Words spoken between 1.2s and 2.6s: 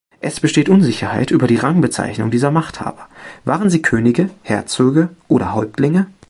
über die Rangbezeichnung dieser